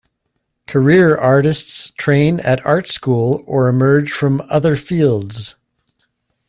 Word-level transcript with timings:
Career 0.65 1.15
artists 1.15 1.91
train 1.91 2.39
at 2.39 2.65
art 2.65 2.87
school 2.87 3.43
or 3.45 3.67
emerge 3.67 4.11
from 4.11 4.41
other 4.49 4.75
fields. 4.75 5.53